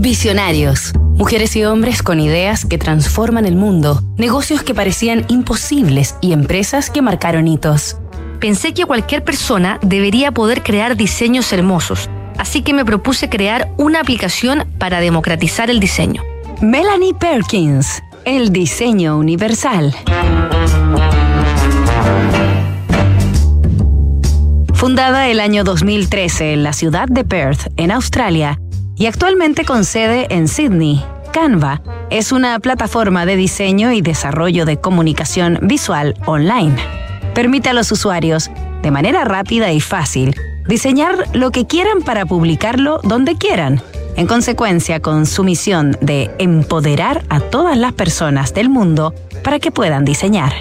[0.00, 0.94] Visionarios.
[0.96, 6.88] Mujeres y hombres con ideas que transforman el mundo, negocios que parecían imposibles y empresas
[6.88, 7.98] que marcaron hitos.
[8.40, 12.08] Pensé que cualquier persona debería poder crear diseños hermosos,
[12.38, 16.22] así que me propuse crear una aplicación para democratizar el diseño.
[16.62, 19.94] Melanie Perkins, el diseño universal.
[24.72, 28.58] Fundada el año 2013 en la ciudad de Perth, en Australia,
[29.00, 31.02] y actualmente con sede en Sydney,
[31.32, 31.80] Canva
[32.10, 36.76] es una plataforma de diseño y desarrollo de comunicación visual online.
[37.34, 38.50] Permite a los usuarios,
[38.82, 40.36] de manera rápida y fácil,
[40.68, 43.80] diseñar lo que quieran para publicarlo donde quieran.
[44.16, 49.70] En consecuencia, con su misión de empoderar a todas las personas del mundo para que
[49.70, 50.52] puedan diseñar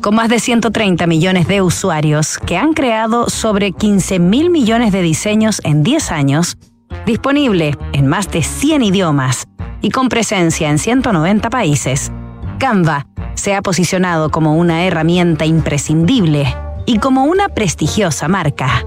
[0.00, 5.00] con más de 130 millones de usuarios que han creado sobre 15 mil millones de
[5.00, 6.58] diseños en 10 años,
[7.06, 9.46] disponible en más de 100 idiomas
[9.80, 12.10] y con presencia en 190 países,
[12.58, 18.84] Canva se ha posicionado como una herramienta imprescindible y como una prestigiosa marca.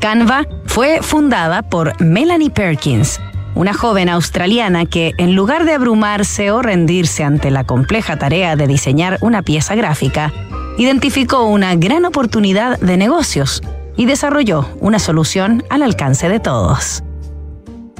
[0.00, 3.20] Canva fue fundada por Melanie Perkins,
[3.54, 8.66] una joven australiana que, en lugar de abrumarse o rendirse ante la compleja tarea de
[8.66, 10.32] diseñar una pieza gráfica,
[10.78, 13.62] identificó una gran oportunidad de negocios
[13.96, 17.02] y desarrolló una solución al alcance de todos.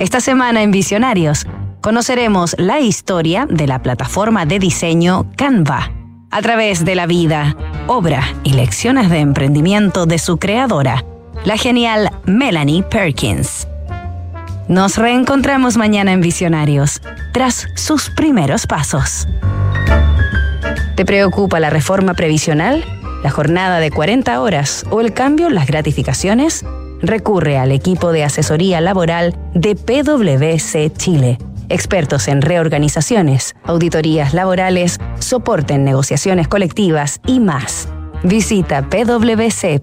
[0.01, 1.47] Esta semana en Visionarios
[1.83, 5.93] conoceremos la historia de la plataforma de diseño Canva
[6.31, 7.55] a través de la vida,
[7.87, 11.05] obra y lecciones de emprendimiento de su creadora,
[11.45, 13.69] la genial Melanie Perkins.
[14.69, 17.03] Nos reencontramos mañana en Visionarios,
[17.35, 19.29] tras sus primeros pasos.
[20.97, 22.87] ¿Te preocupa la reforma previsional,
[23.23, 26.65] la jornada de 40 horas o el cambio en las gratificaciones?
[27.03, 35.75] Recurre al equipo de asesoría laboral de PwC Chile, expertos en reorganizaciones, auditorías laborales, soporte
[35.75, 37.89] en negociaciones colectivas y más.
[38.23, 39.81] Visita pwc.cl.